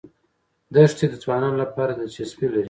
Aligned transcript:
دښتې 0.73 1.05
د 1.09 1.13
ځوانانو 1.23 1.61
لپاره 1.63 1.91
دلچسپي 1.93 2.45
لري. 2.51 2.59